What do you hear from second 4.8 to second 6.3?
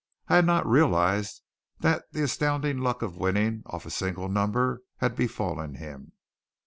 had befallen him.